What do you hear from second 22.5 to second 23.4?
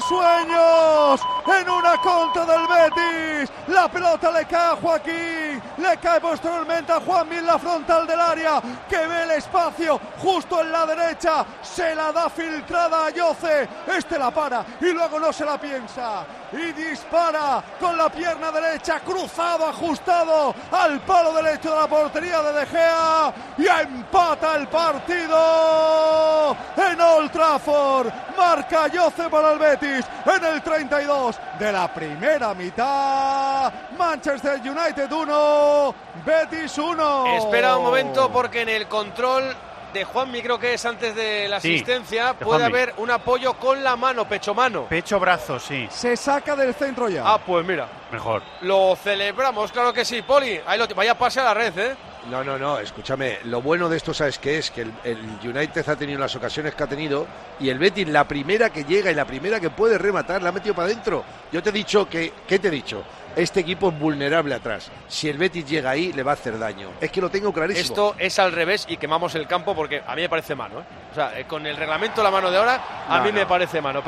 De Gea.